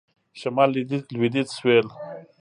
شمال.. 0.39 0.71
لویدیځ.. 1.13 1.47
سوېل.. 1.57 1.87